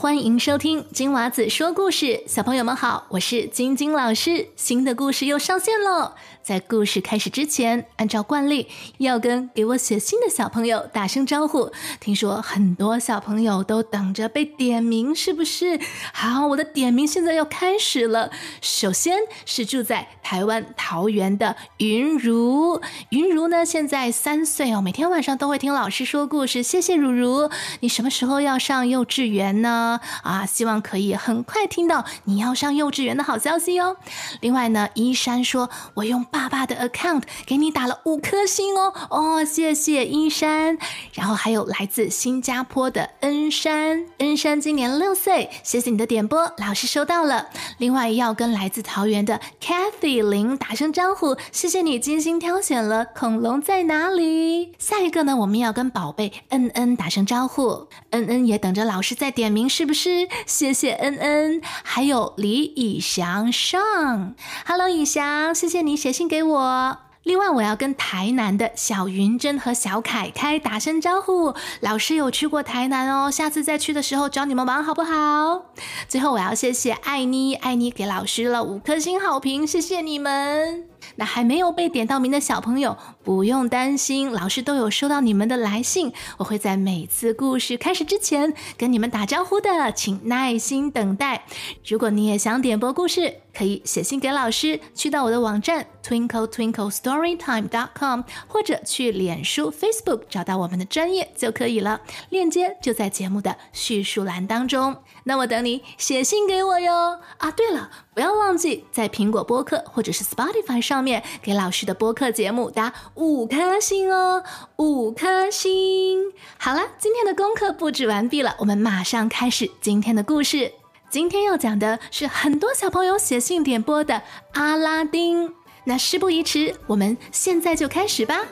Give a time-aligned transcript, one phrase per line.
[0.00, 6.12] 欢迎收听金娃子说故事，小朋友们好，我是晶晶老师，新的故事又上线喽。
[6.40, 11.72] 在故事开始之前，按照惯例要跟给我写信的小朋友打声招呼。
[11.98, 15.80] 听说很多小朋友都等着被点名，是不是？
[16.12, 18.30] 好，我的点名现在要开始了。
[18.62, 22.80] 首先是住在台湾桃园的云如，
[23.10, 26.62] 云如呢现在三岁哦，每天晚上都会听老师说故事。
[26.62, 29.87] 谢谢如如，你什么时候要上幼稚园呢？
[30.22, 33.96] 啊，希望可以很快听到你要上幼稚园的好消息哦。
[34.40, 40.78] 另外呢，依山说，我用爸爸的 account 给你打了五颗星哦，哦，谢谢依山。
[41.12, 47.48] 然后还有来自新加坡的恩山，恩山今年六岁，谢谢你的点播，老师收到了。
[47.78, 54.74] 另外要跟来自桃园的 Kathy 林打声招呼，谢谢你精心挑选了恐龙在哪里。
[54.78, 60.28] 下一个呢，我们要跟宝贝恩恩打声招呼，恩恩也等着老师在点名，是不是？
[60.44, 64.34] 谢谢恩恩，还有李以翔上
[64.66, 66.98] ，Hello 以翔，谢谢你写信给我。
[67.22, 71.54] 另外，我要跟台南的小云珍和小凯凯打声招呼。
[71.78, 75.66] 老师有去过台南哦，下次再去的时候找你们玩好不好？
[76.08, 80.97] 最后，我要谢谢艾妮，艾妮给老师了五颗星好评，谢谢你们。
[81.18, 91.44] 那还没有被点到名的小朋友不用担心，老师都有收到你们的来信，我会在每次故事开始之前跟你们打招呼的，请耐心等待。
[91.84, 102.00] 如果你也想点播故事，可以写信给老师，去到我的网站 twinkle twinkle storytime dot com，或者去脸书 Facebook 找到我们的专业就可以了，
[102.30, 104.96] 链接就在节目的叙述栏当中。
[105.24, 107.18] 那我等你写信给我哟。
[107.38, 114.44] 啊，对了，不要忘记在苹果播客或者是 Spotify 上面给老师的播客节目打五颗星哦，
[114.76, 116.32] 五颗星。
[116.58, 120.77] 好了，今天的功课布置完毕了，我们马上开始今天的故事。
[121.10, 124.22] 今天要讲的是很多小朋友写信点播的
[124.52, 125.54] 阿拉丁。
[125.84, 128.44] 那事不宜迟，我们现在就开始吧。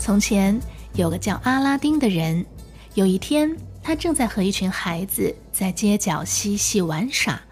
[0.00, 0.58] 从前
[0.94, 2.46] 有个叫阿拉丁的人，
[2.94, 7.42] 有一天他正在和一群孩子在街角嬉戏玩耍。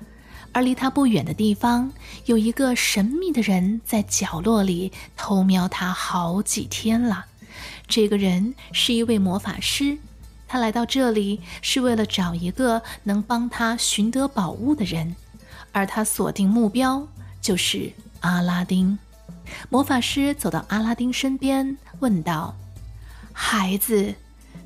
[0.56, 1.92] 而离他不远的地方，
[2.24, 7.26] 有一个神秘的人在角落里偷瞄他好几天了。
[7.86, 9.98] 这个人是一位魔法师，
[10.48, 15.14] 他来到这里是为了找一个能帮他寻得宝物的人，
[15.72, 17.06] 而他锁定目标
[17.42, 18.98] 就是阿拉丁。
[19.68, 22.56] 魔法师走到阿拉丁身边，问道
[23.30, 24.14] ：“孩子，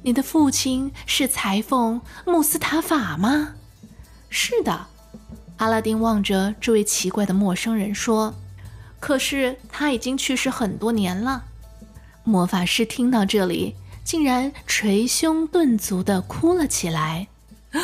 [0.03, 3.55] 你的父亲是裁缝穆斯塔法吗
[4.31, 4.87] ？”“是的。”
[5.61, 8.35] 阿拉丁望着这位奇怪的陌生人说
[8.99, 11.45] ：“可是他已经去世很多年了。”
[12.25, 17.29] 魔法师听到这里，竟然捶胸顿足的哭了起来。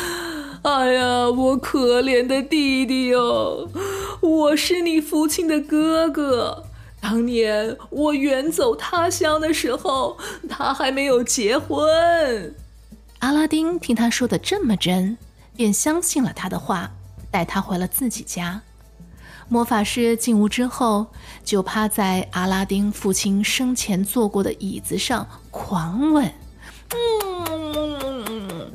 [0.63, 3.69] “哎呀，我可怜的弟弟哟！
[4.21, 6.65] 我是你父亲的哥哥。
[6.99, 10.17] 当年我远走他乡的时候，
[10.49, 12.55] 他还没有结婚。”
[13.19, 15.19] 阿拉丁听他说的这么真，
[15.55, 16.93] 便相信了他的话。
[17.31, 18.61] 带他回了自己家。
[19.49, 21.07] 魔法师进屋之后，
[21.43, 26.33] 就趴在阿拉丁父亲生前坐过的椅子上狂吻。
[26.93, 28.71] 嗯，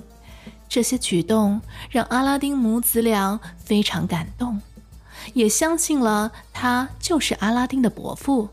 [0.69, 4.63] 这些举动让阿拉丁母子俩非常感动，
[5.35, 8.49] 也相信了他就是阿拉丁的伯父。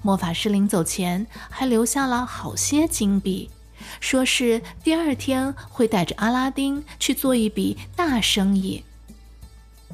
[0.00, 3.50] 魔法师临走前还留下了好些金币，
[4.00, 8.82] 说是第二天会带着阿拉丁去做一笔大生意。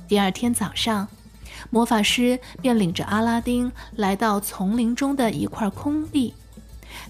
[0.09, 1.09] 第二天早上，
[1.71, 6.35] 魔法师便领着阿拉丁来到丛林中的一块空地。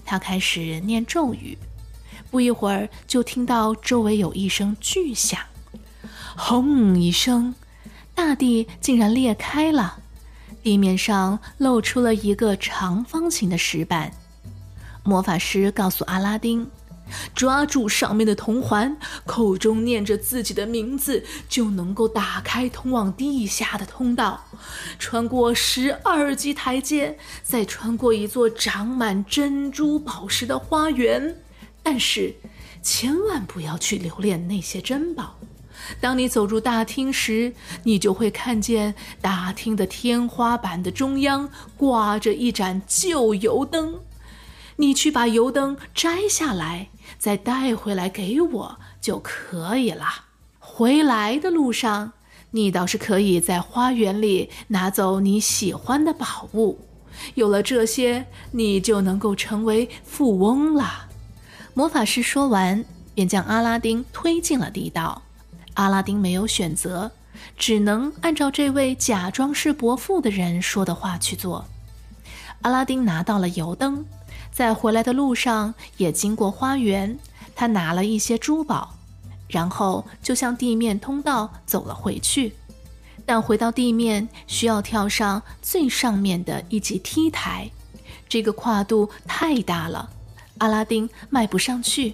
[0.05, 1.57] 他开始念咒语，
[2.31, 5.39] 不一会儿就听到周围有一声巨响，
[6.37, 7.53] 轰一声，
[8.15, 9.99] 大地竟然裂开了，
[10.61, 14.13] 地面上露出了一个长方形的石板。
[15.03, 16.69] 魔法师告诉阿拉丁。
[17.35, 24.45] 抓住上面的铜环，口中念着自己的名字，就能够打开通往地下的通道，
[24.97, 31.37] 穿过十二级台阶，再穿过一座长满珍珠宝石的花园。
[31.81, 32.35] 但是，
[32.81, 35.37] 千万不要去留恋那些珍宝。
[35.99, 37.53] 当你走入大厅时，
[37.83, 43.99] 你就会看见大厅的天花板的中央挂着一盏旧油灯。
[44.83, 46.89] 你去把油灯摘下来。
[47.17, 50.05] 再带回来给我就可以了。
[50.59, 52.11] 回来的路上，
[52.51, 56.79] 你倒是可以在花园里拿走你喜欢的宝物。
[57.35, 61.07] 有了这些，你就能够成为富翁了。”
[61.73, 62.83] 魔法师说完，
[63.13, 65.21] 便将阿拉丁推进了地道。
[65.75, 67.11] 阿拉丁没有选择，
[67.57, 71.65] 只能按照这位假装是伯父的人说的话去做。
[72.61, 74.05] 阿拉丁拿到了油灯，
[74.53, 77.17] 在回来的路上也经过花园，
[77.55, 78.93] 他拿了一些珠宝，
[79.47, 82.53] 然后就向地面通道走了回去。
[83.25, 87.71] 但回到地面需要跳上最上面的一级梯台，
[88.29, 90.09] 这个跨度太大了，
[90.59, 92.13] 阿拉丁迈不上去，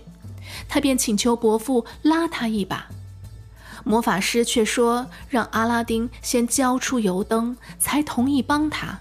[0.69, 2.87] 他便请求伯父拉他一把。
[3.83, 8.99] 魔法师却说让阿拉丁先交出油灯，才同意帮他。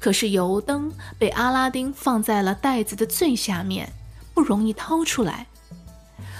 [0.00, 3.92] 可是油灯被阿拉丁放在了袋子的最下面，
[4.34, 5.46] 不容易掏出来。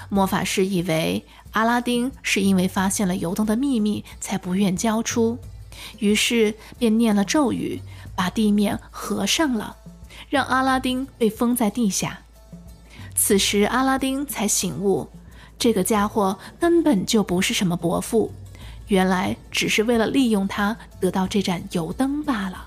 [0.09, 5.37] 魔法师以为阿拉丁是因为发现了油灯的秘密才不愿交出，
[5.99, 7.79] 于是便念了咒语，
[8.15, 9.77] 把地面合上了，
[10.29, 12.19] 让阿拉丁被封在地下。
[13.15, 15.07] 此时阿拉丁才醒悟。
[15.59, 18.33] 这个家伙根本就不是什么伯父，
[18.87, 22.65] 原来只是为了利用他得到这盏油灯罢了。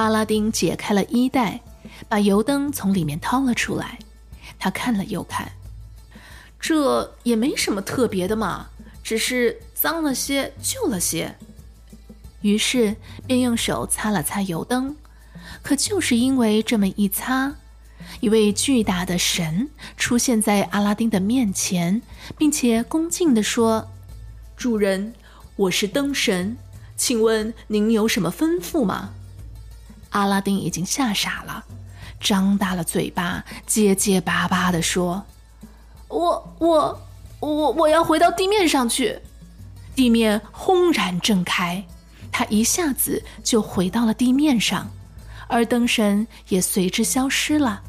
[0.00, 1.60] 阿拉丁解开了衣袋，
[2.08, 3.98] 把油灯从里面掏了出来。
[4.58, 5.52] 他看了又看，
[6.58, 8.70] 这也没什么特别的嘛，
[9.02, 11.36] 只是脏了些，旧了些。
[12.40, 14.96] 于是便用手擦了擦油灯，
[15.60, 17.54] 可就是因为这么一擦。
[18.20, 19.68] 一位巨大的神
[19.98, 22.00] 出现在阿拉丁的面前，
[22.38, 23.86] 并且恭敬地说
[24.56, 25.12] ：“主人，
[25.56, 26.56] 我是灯神，
[26.96, 29.12] 请问您有什么吩咐吗？”
[30.10, 31.64] 阿拉丁已经吓傻了，
[32.20, 35.24] 张大了嘴巴，结结巴巴地说
[36.08, 37.00] ：“我、我、
[37.40, 39.18] 我、我要回到地面上去。”
[39.94, 41.84] 地面轰然震开，
[42.32, 44.88] 他一下子就回到了地面上，
[45.46, 47.82] 而灯神也随之消失了。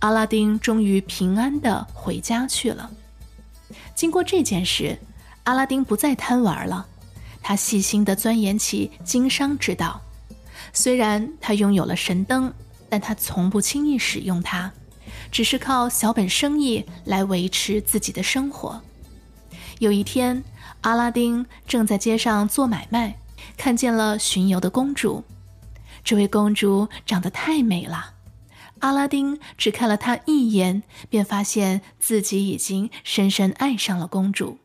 [0.00, 2.90] 阿拉丁终于平安的回家去了。
[3.94, 4.98] 经过这件事，
[5.44, 6.86] 阿拉丁不再贪玩了，
[7.42, 10.00] 他细心地钻研起经商之道。
[10.72, 12.52] 虽然他拥有了神灯，
[12.88, 14.72] 但他从不轻易使用它，
[15.30, 18.80] 只是靠小本生意来维持自己的生活。
[19.78, 20.42] 有一天，
[20.82, 23.18] 阿拉丁正在街上做买卖，
[23.56, 25.24] 看见了巡游的公主。
[26.04, 28.14] 这位公主长得太美了。
[28.80, 34.58] 阿拉丁只看了她一眼，便发现自己已经深深爱上了公主。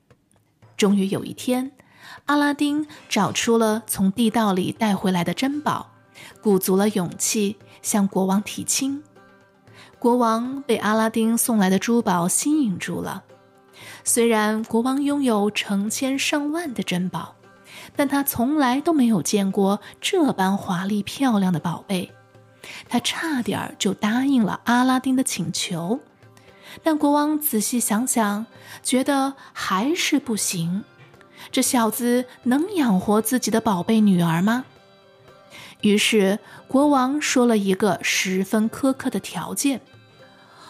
[0.77, 1.71] 终于有一天，
[2.25, 5.91] 阿拉丁找出了从地道里带回来的珍宝，
[6.41, 9.03] 鼓足了勇气向国王提亲。
[9.99, 13.23] 国王被阿拉丁送来的珠宝吸引住了。
[14.03, 17.35] 虽然国王拥有成千上万的珍宝，
[17.95, 22.11] 但他从来都没有见过这般华丽漂亮的宝贝。
[22.87, 25.99] 他差点就答应了阿拉丁的请求，
[26.83, 28.45] 但国王仔细想想，
[28.81, 30.83] 觉得还是不行。
[31.51, 34.65] 这小子能养活自己的宝贝女儿吗？
[35.85, 39.81] 于是国王说了一个十分苛刻的条件：“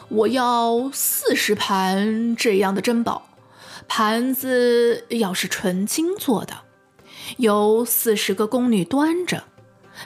[0.09, 3.29] 我要四十盘这样的珍宝，
[3.87, 6.53] 盘子要是纯金做的，
[7.37, 9.45] 由四十个宫女端着。”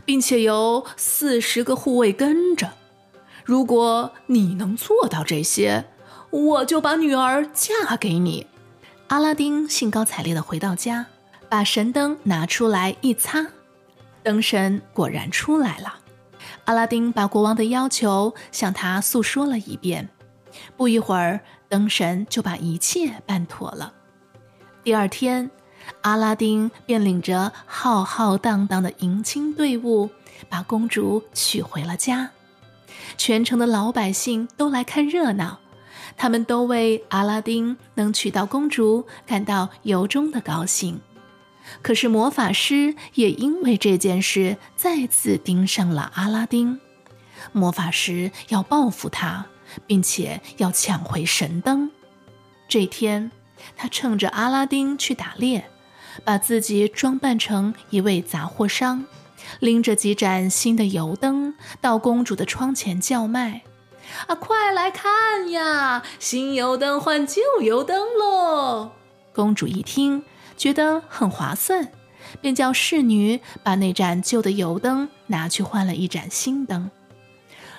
[0.05, 2.73] 并且由四十个护卫跟着。
[3.43, 5.85] 如果你能做到这些，
[6.29, 8.45] 我就把女儿嫁给你。
[9.07, 11.07] 阿拉丁兴高采烈地回到家，
[11.49, 13.47] 把神灯拿出来一擦，
[14.23, 15.99] 灯神果然出来了。
[16.65, 20.09] 阿拉丁把国王的要求向他诉说了一遍，
[20.77, 23.93] 不一会儿，灯神就把一切办妥了。
[24.83, 25.49] 第二天。
[26.01, 30.07] 阿拉丁便领着浩浩荡荡的迎亲队伍，
[30.47, 32.29] 把公主娶回了家。
[33.17, 35.57] 全城的老百姓都来看热闹，
[36.15, 40.99] 他们都为阿拉丁能娶到公主感到由衷的高兴。
[41.81, 46.79] 可是魔法师也因为这件事再次盯上了阿拉丁。
[47.51, 49.45] 魔法师要报复他，
[49.87, 51.91] 并且要抢回神灯。
[52.67, 53.31] 这天，
[53.75, 55.69] 他趁着阿拉丁去打猎。
[56.25, 59.05] 把自己装扮成一位杂货商，
[59.61, 63.61] 拎着几盏新的油灯到公主的窗前叫卖
[64.27, 68.91] ：“啊，快来看呀，新油灯换旧油灯喽！”
[69.33, 70.23] 公主一听，
[70.59, 71.89] 觉得很划算，
[72.41, 76.91] 便叫侍女把那盏旧的油灯拿去换了一盏新灯。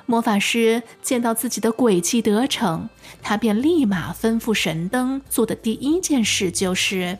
[0.06, 2.88] 魔法师见到自己的诡计得逞，
[3.22, 7.18] 他便立马吩咐神灯做的第一件事就是。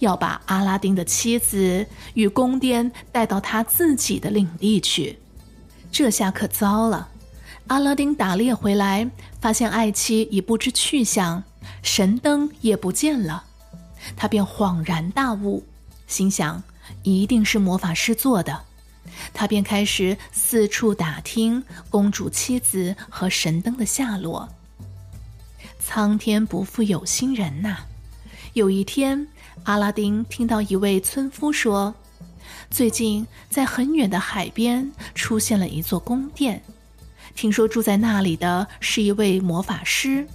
[0.00, 5.18] 要把阿拉丁的妻子与宫殿带到他自己的领地去。
[5.92, 7.08] 这下可糟了！
[7.68, 9.08] 阿拉丁打猎回来，
[9.40, 11.44] 发现爱妻已不知去向，
[11.82, 13.44] 神灯也不见了，
[14.16, 15.64] 他便恍然大悟，
[16.06, 16.62] 心想
[17.02, 18.60] 一定是魔法师做的。
[19.32, 24.48] 他便开始四处打听公主妻子和神灯的下落。
[25.78, 27.78] 苍天不负有心人呐！
[28.52, 29.26] 有一天，
[29.64, 31.94] 阿拉丁听到一位村夫说，
[32.70, 36.62] 最近在很远的海边出现了一座宫殿，
[37.34, 40.26] 听说住在那里的是一位魔法师，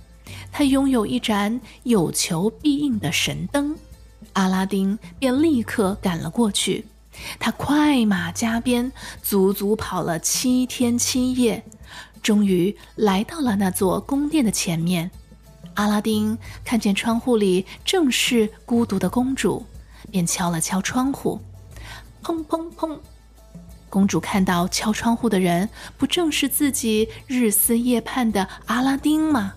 [0.57, 3.75] 他拥有一盏有求必应的神灯。
[4.31, 6.85] 阿拉丁便立刻赶了过去。
[7.37, 8.89] 他快马加鞭，
[9.21, 11.61] 足足跑了七天七夜，
[12.23, 15.11] 终于来到了那座宫殿的前面。
[15.73, 19.65] 阿拉丁看见窗户里正是孤独的公主，
[20.09, 21.41] 便敲了敲窗户，
[22.23, 22.97] 砰砰砰！
[23.89, 29.55] 公主看到敲窗户的人，不正是自己日思夜盼的阿拉丁吗？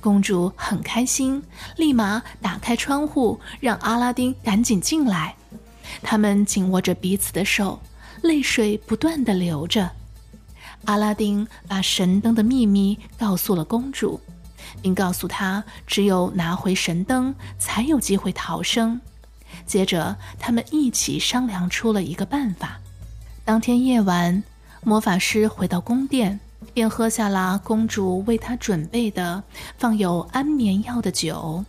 [0.00, 1.42] 公主很开心，
[1.76, 5.36] 立马打开窗户，让阿拉丁赶紧进来。
[6.02, 7.80] 他们紧握着彼此的手，
[8.22, 9.90] 泪水不断的流着。
[10.86, 14.18] 阿拉丁把神灯的秘密告诉了公主，
[14.80, 19.00] 并告诉她，只有拿回神灯，才有机会逃生。
[19.66, 22.80] 接着，他们一起商量出了一个办法。
[23.44, 24.42] 当天夜晚，
[24.82, 26.40] 魔法师回到宫殿，
[26.72, 29.42] 便喝下了公主为他准备的
[29.78, 31.64] 放有安眠药的酒。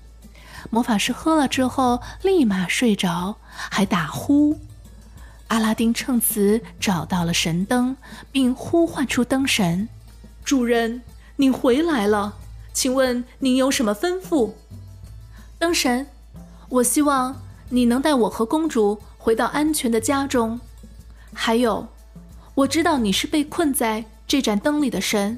[0.70, 3.36] 魔法师喝了之后，立马睡着，
[3.70, 4.60] 还打呼。
[5.48, 7.98] 阿拉丁趁此找到了神灯，
[8.32, 9.90] 并呼唤出灯神
[10.46, 11.02] ：“主人，
[11.36, 12.36] 您回来了，
[12.72, 14.52] 请问您有什么吩咐？”
[15.60, 16.08] 灯神
[16.70, 17.36] ：“我希望
[17.70, 20.60] 你能带我和公主回到安全的家中。
[21.34, 21.88] 还有，
[22.54, 25.38] 我知道你是被困在这盏灯里的神，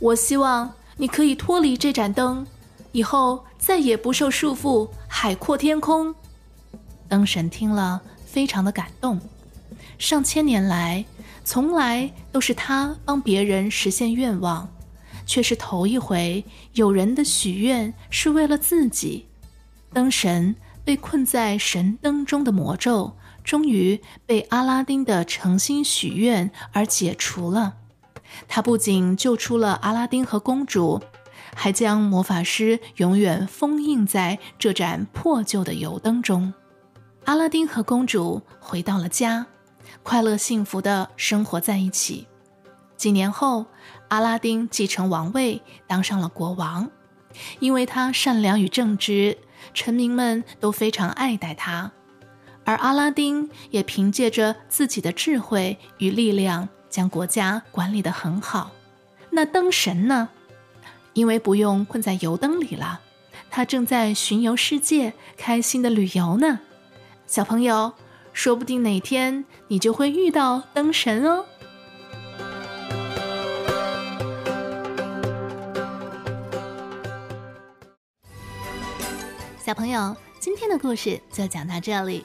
[0.00, 2.44] 我希望你可以脱离这盏灯。”
[2.90, 6.12] 以后再也不受束缚，海阔天空。
[7.08, 9.20] 灯神听了，非常的感动。
[9.98, 11.04] 上千年来，
[11.44, 14.68] 从来都是他帮别人实现愿望，
[15.24, 19.26] 却是头一回有人的许愿是为了自己。
[19.92, 27.76] 灯神被困在神灯中的魔咒，终于被阿拉丁的诚心许愿而解除了。
[28.48, 31.00] 他不仅救出了阿拉丁和公主。
[31.56, 36.52] 还将魔法师永远封印在这盏破旧的油灯中。
[37.26, 39.46] 阿拉丁和公主回到了家，
[40.02, 42.26] 快乐幸福的生活在一起。
[42.96, 43.66] 几年后，
[44.08, 46.90] 阿拉丁继承王位，当上了国王。
[47.60, 49.38] 因为他善良与正直，
[49.72, 51.92] 臣民们都非常爱戴他。
[52.64, 58.70] 而阿拉丁也凭借着自己的智慧与力量，将国家管理得很好。
[59.30, 60.28] 那灯神呢？
[61.12, 63.00] 因为不用困在油灯里了，
[63.50, 66.60] 他正在巡游世界，开心的旅游呢。
[67.26, 67.94] 小朋友，
[68.32, 71.44] 说不定哪天你就会遇到灯神哦。
[79.58, 82.24] 小朋友，今天的故事就讲到这里。